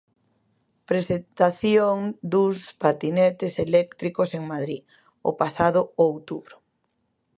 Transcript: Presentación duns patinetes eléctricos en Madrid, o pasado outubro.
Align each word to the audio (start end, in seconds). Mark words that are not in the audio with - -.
Presentación 0.91 1.97
duns 2.31 2.61
patinetes 2.83 3.53
eléctricos 3.67 4.29
en 4.37 4.43
Madrid, 4.53 4.81
o 5.29 5.31
pasado 5.41 5.81
outubro. 6.07 6.55